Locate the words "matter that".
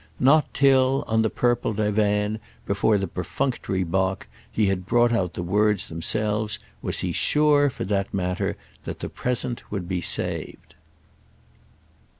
8.11-9.01